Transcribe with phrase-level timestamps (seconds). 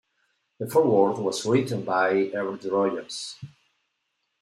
[0.57, 3.35] The foreword was written by Everett Rogers.